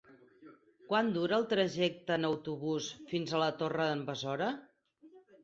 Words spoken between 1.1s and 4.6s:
dura el trajecte en autobús fins a la Torre d'en Besora?